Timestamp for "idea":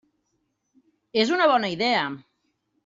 1.77-2.03